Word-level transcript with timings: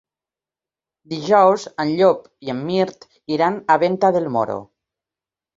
Dijous 1.11 1.67
en 1.83 1.91
Llop 2.01 2.25
i 2.47 2.53
en 2.55 2.63
Mirt 2.71 3.07
iran 3.37 3.63
a 3.75 3.79
Venta 3.87 4.15
del 4.17 4.29
Moro. 4.39 4.57